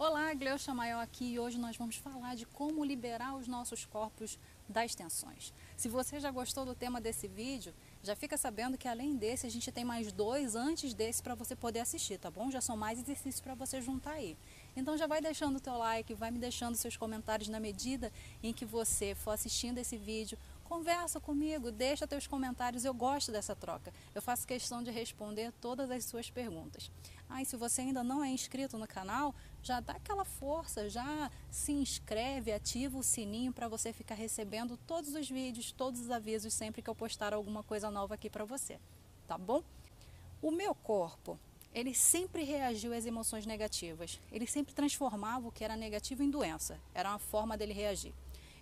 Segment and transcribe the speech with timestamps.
[0.00, 4.38] Olá, Gleucha Maior aqui e hoje nós vamos falar de como liberar os nossos corpos
[4.68, 5.52] das tensões.
[5.76, 9.50] Se você já gostou do tema desse vídeo, já fica sabendo que além desse a
[9.50, 12.48] gente tem mais dois antes desse para você poder assistir, tá bom?
[12.48, 14.36] Já são mais exercícios para você juntar aí.
[14.76, 18.52] Então já vai deixando o teu like, vai me deixando seus comentários na medida em
[18.52, 20.38] que você for assistindo esse vídeo
[20.68, 23.90] Conversa comigo, deixa teus comentários, eu gosto dessa troca.
[24.14, 26.90] Eu faço questão de responder todas as suas perguntas.
[27.26, 31.30] Ah, e se você ainda não é inscrito no canal, já dá aquela força, já
[31.50, 36.52] se inscreve, ativa o sininho para você ficar recebendo todos os vídeos, todos os avisos
[36.52, 38.78] sempre que eu postar alguma coisa nova aqui para você,
[39.26, 39.62] tá bom?
[40.42, 41.38] O meu corpo,
[41.74, 44.20] ele sempre reagiu às emoções negativas.
[44.30, 46.78] Ele sempre transformava o que era negativo em doença.
[46.94, 48.12] Era uma forma dele reagir.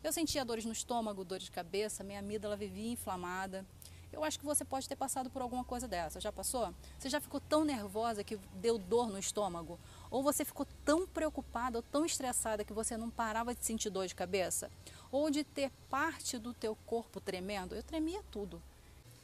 [0.06, 3.66] Eu sentia dores no estômago, dores de cabeça, minha amígdala vivia inflamada.
[4.12, 6.20] Eu acho que você pode ter passado por alguma coisa dessa.
[6.20, 6.72] Já passou?
[6.96, 9.80] Você já ficou tão nervosa que deu dor no estômago?
[10.08, 14.06] Ou você ficou tão preocupada ou tão estressada que você não parava de sentir dor
[14.06, 14.70] de cabeça?
[15.10, 17.74] Ou de ter parte do teu corpo tremendo?
[17.74, 18.62] Eu tremia tudo.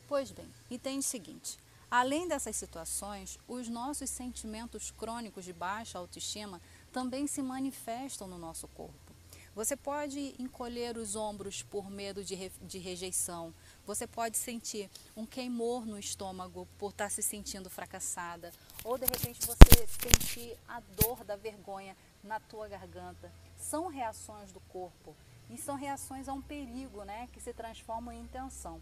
[0.08, 6.60] Pois bem, entende o seguinte: além dessas situações, os nossos sentimentos crônicos de baixa autoestima
[6.90, 9.11] também se manifestam no nosso corpo.
[9.54, 13.52] Você pode encolher os ombros por medo de, re, de rejeição.
[13.84, 18.50] Você pode sentir um queimor no estômago por estar se sentindo fracassada.
[18.82, 23.30] Ou de repente você sentir a dor da vergonha na tua garganta.
[23.58, 25.14] São reações do corpo
[25.50, 28.80] e são reações a um perigo, né, que se transformam em tensão.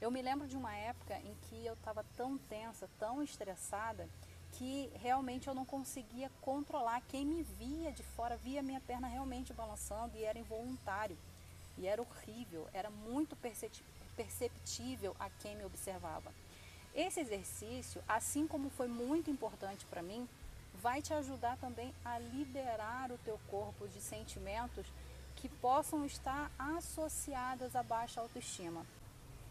[0.00, 4.08] Eu me lembro de uma época em que eu estava tão tensa, tão estressada,
[4.52, 7.02] que realmente eu não conseguia controlar.
[7.08, 11.16] Quem me via de fora via minha perna realmente balançando e era involuntário.
[11.78, 13.36] E era horrível, era muito
[14.16, 16.32] perceptível a quem me observava.
[16.94, 20.28] Esse exercício, assim como foi muito importante para mim,
[20.74, 24.86] vai te ajudar também a liberar o teu corpo de sentimentos
[25.36, 28.84] que possam estar associados à baixa autoestima.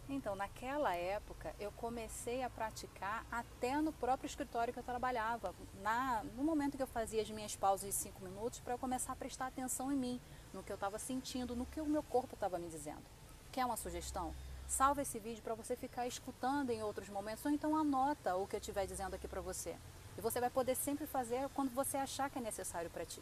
[0.10, 5.54] Então, naquela época, eu comecei a praticar até no próprio escritório que eu trabalhava.
[5.82, 9.14] Na, no momento que eu fazia as minhas pausas de cinco minutos, para eu começar
[9.14, 10.22] a prestar atenção em mim,
[10.54, 13.04] no que eu estava sentindo, no que o meu corpo estava me dizendo.
[13.52, 14.34] Quer uma sugestão?
[14.67, 18.56] Salva esse vídeo para você ficar escutando em outros momentos, ou então anota o que
[18.56, 19.76] eu estiver dizendo aqui para você.
[20.17, 23.22] E você vai poder sempre fazer quando você achar que é necessário para ti.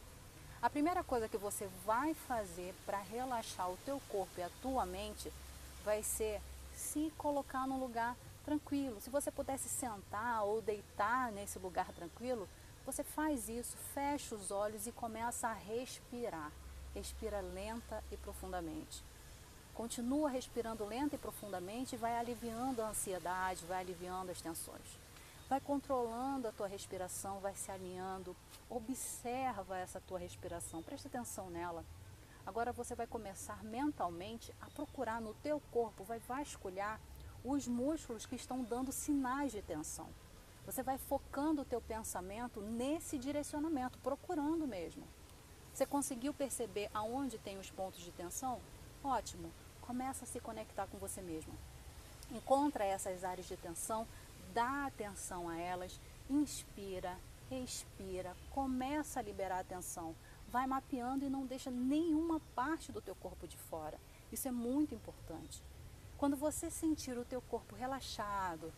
[0.62, 4.86] A primeira coisa que você vai fazer para relaxar o teu corpo e a tua
[4.86, 5.32] mente
[5.86, 6.42] vai ser
[6.80, 9.00] se colocar num lugar tranquilo.
[9.02, 12.48] Se você pudesse sentar ou deitar nesse lugar tranquilo,
[12.86, 16.52] você faz isso, fecha os olhos e começa a respirar.
[16.96, 19.04] Respira lenta e profundamente.
[19.76, 24.98] Continua respirando lenta e profundamente e vai aliviando a ansiedade, vai aliviando as tensões.
[25.48, 28.36] Vai controlando a tua respiração, vai se alinhando.
[28.70, 31.84] Observa essa tua respiração, presta atenção nela.
[32.50, 37.00] Agora você vai começar mentalmente a procurar no teu corpo, vai vasculhar
[37.46, 40.08] os músculos que estão dando sinais de tensão.
[40.66, 45.04] Você vai focando o teu pensamento nesse direcionamento, procurando mesmo.
[45.72, 48.60] Você conseguiu perceber aonde tem os pontos de tensão?
[49.04, 49.52] Ótimo.
[49.82, 51.54] Começa a se conectar com você mesmo.
[52.32, 54.08] Encontra essas áreas de tensão,
[54.56, 57.16] dá atenção a elas, inspira,
[57.48, 60.16] respira, começa a liberar a tensão
[60.50, 63.98] vai mapeando e não deixa nenhuma parte do teu corpo de fora.
[64.32, 65.64] Isso é muito importante.
[66.18, 68.74] Quando você sentir o teu corpo relaxado,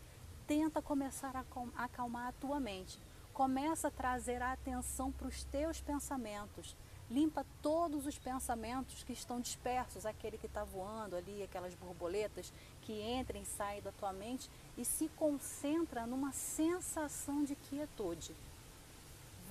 [0.46, 3.00] tenta começar a acalmar a tua mente.
[3.32, 6.76] Começa a trazer a atenção para os teus pensamentos.
[7.10, 12.92] Limpa todos os pensamentos que estão dispersos, aquele que está voando ali, aquelas borboletas que
[12.92, 18.34] entram e saem da tua mente e se concentra numa sensação de quietude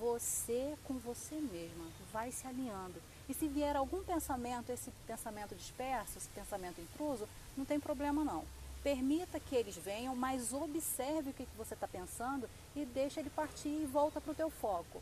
[0.02, 3.00] você com você mesma, vai se alinhando.
[3.28, 8.44] E se vier algum pensamento, esse pensamento disperso, esse pensamento intruso, não tem problema não.
[8.82, 13.68] Permita que eles venham, mas observe o que você está pensando e deixa ele partir
[13.68, 15.00] e volta para o teu foco.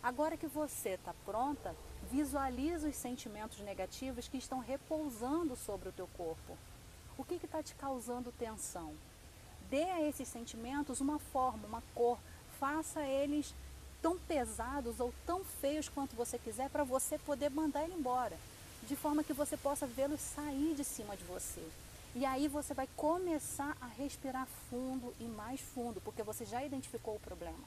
[0.00, 1.74] Agora que você está pronta,
[2.08, 6.56] visualize os sentimentos negativos que estão repousando sobre o teu corpo.
[7.18, 8.94] O que está te causando tensão?
[9.68, 12.16] Dê a esses sentimentos uma forma, uma cor,
[12.60, 13.52] faça eles
[14.00, 18.36] tão pesados ou tão feios quanto você quiser para você poder mandar ele embora,
[18.86, 21.62] de forma que você possa vê-los sair de cima de você.
[22.14, 27.16] E aí você vai começar a respirar fundo e mais fundo, porque você já identificou
[27.16, 27.64] o problema.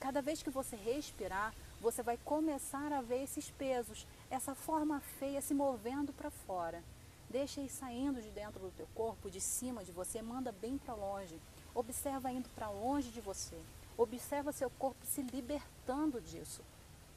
[0.00, 5.40] Cada vez que você respirar, você vai começar a ver esses pesos, essa forma feia
[5.40, 6.82] se movendo para fora.
[7.30, 10.94] Deixa ir saindo de dentro do teu corpo, de cima de você, manda bem para
[10.94, 11.38] longe.
[11.74, 13.56] Observa indo para longe de você.
[13.98, 16.62] Observa seu corpo se libertando disso.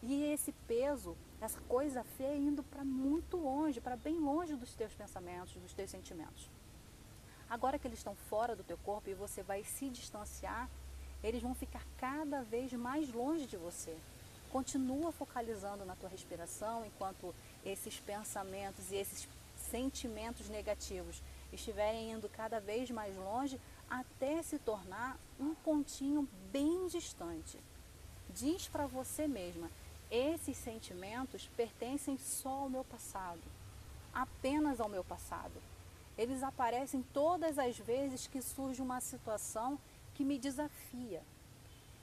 [0.01, 4.91] E esse peso, essa coisa feia indo para muito longe, para bem longe dos teus
[4.91, 6.49] pensamentos, dos teus sentimentos.
[7.47, 10.67] Agora que eles estão fora do teu corpo e você vai se distanciar,
[11.23, 13.95] eles vão ficar cada vez mais longe de você.
[14.51, 21.21] Continua focalizando na tua respiração enquanto esses pensamentos e esses sentimentos negativos
[21.53, 23.59] estiverem indo cada vez mais longe
[23.91, 27.59] até se tornar um pontinho bem distante.
[28.29, 29.69] Diz para você mesma:
[30.09, 33.41] esses sentimentos pertencem só ao meu passado,
[34.13, 35.61] apenas ao meu passado.
[36.17, 39.77] Eles aparecem todas as vezes que surge uma situação
[40.15, 41.21] que me desafia.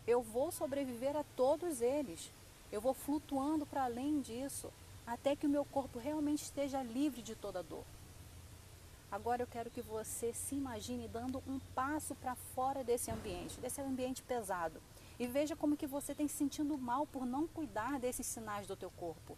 [0.07, 2.31] Eu vou sobreviver a todos eles.
[2.71, 4.71] Eu vou flutuando para além disso,
[5.07, 7.85] até que o meu corpo realmente esteja livre de toda dor.
[9.11, 13.81] Agora eu quero que você se imagine dando um passo para fora desse ambiente, desse
[13.81, 14.83] ambiente pesado.
[15.19, 18.77] E veja como que você tem se sentindo mal por não cuidar desses sinais do
[18.77, 19.37] teu corpo.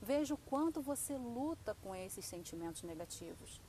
[0.00, 3.60] Veja o quanto você luta com esses sentimentos negativos.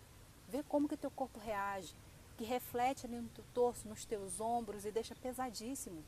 [0.47, 1.95] Vê como que teu corpo reage,
[2.37, 6.03] que reflete ali no teu torso, nos teus ombros e deixa pesadíssimo.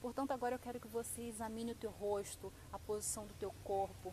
[0.00, 4.12] Portanto, agora eu quero que você examine o teu rosto, a posição do teu corpo,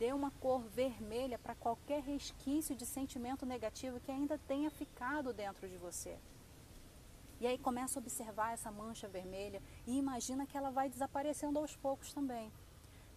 [0.00, 5.68] dê uma cor vermelha para qualquer resquício de sentimento negativo que ainda tenha ficado dentro
[5.68, 6.16] de você.
[7.38, 11.76] E aí começa a observar essa mancha vermelha e imagina que ela vai desaparecendo aos
[11.76, 12.50] poucos também.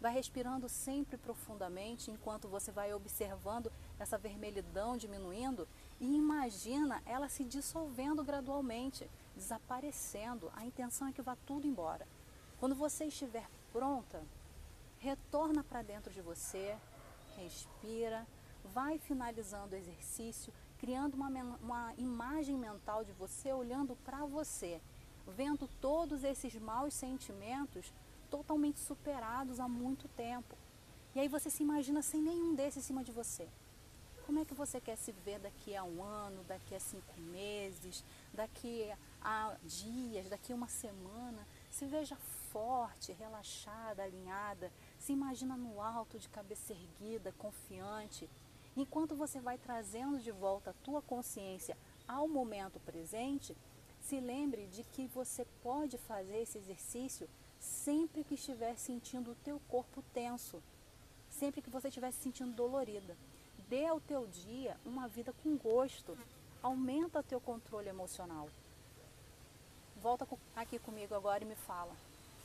[0.02, 5.66] Vai respirando sempre profundamente enquanto você vai observando essa vermelhidão diminuindo
[6.02, 10.52] e imagina ela se dissolvendo gradualmente, desaparecendo.
[10.54, 12.06] A intenção é que vá tudo embora.
[12.60, 14.22] Quando você estiver pronta,
[15.04, 16.78] retorna para dentro de você,
[17.36, 18.26] respira,
[18.74, 21.28] vai finalizando o exercício, criando uma,
[21.62, 24.80] uma imagem mental de você olhando para você,
[25.28, 27.94] vendo todos esses maus sentimentos
[28.30, 30.56] totalmente superados há muito tempo.
[31.14, 33.48] E aí você se imagina sem nenhum desses em cima de você.
[34.26, 38.04] Como é que você quer se ver daqui a um ano, daqui a cinco meses,
[38.34, 38.90] daqui
[39.22, 41.46] a dias, daqui a uma semana?
[41.70, 42.16] Se veja
[42.54, 44.72] forte, relaxada, alinhada,
[45.04, 48.30] se imagina no alto, de cabeça erguida, confiante.
[48.76, 51.78] Enquanto você vai trazendo de volta a tua consciência
[52.08, 53.56] ao momento presente,
[54.00, 57.30] se lembre de que você pode fazer esse exercício
[57.60, 60.64] sempre que estiver sentindo o teu corpo tenso,
[61.30, 63.18] sempre que você estiver se sentindo dolorida.
[63.68, 66.18] Dê ao teu dia uma vida com gosto.
[66.62, 68.48] Aumenta teu controle emocional.
[70.02, 71.94] Volta aqui comigo agora e me fala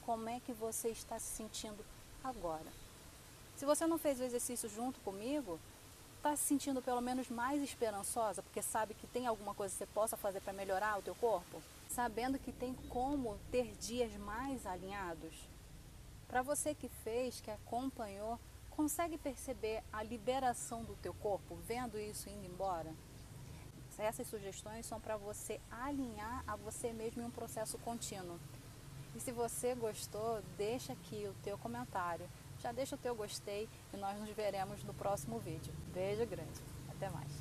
[0.04, 1.84] como é que você está se sentindo
[2.22, 2.66] agora.
[3.56, 5.58] Se você não fez o exercício junto comigo,
[6.16, 9.86] está se sentindo pelo menos mais esperançosa, porque sabe que tem alguma coisa que você
[9.86, 11.60] possa fazer para melhorar o teu corpo?
[11.88, 15.34] Sabendo que tem como ter dias mais alinhados?
[16.28, 18.38] Para você que fez, que acompanhou,
[18.70, 22.92] consegue perceber a liberação do teu corpo, vendo isso indo embora?
[23.98, 28.38] Essas sugestões são para você alinhar a você mesmo em um processo contínuo.
[29.14, 32.26] E se você gostou, deixa aqui o teu comentário.
[32.60, 35.72] Já deixa o teu gostei e nós nos veremos no próximo vídeo.
[35.92, 36.60] Beijo grande.
[36.90, 37.37] Até mais.